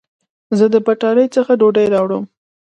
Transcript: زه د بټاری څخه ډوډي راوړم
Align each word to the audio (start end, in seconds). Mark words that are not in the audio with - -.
زه 0.57 0.65
د 0.73 0.75
بټاری 0.85 1.25
څخه 1.35 1.51
ډوډي 1.59 1.85
راوړم 1.93 2.23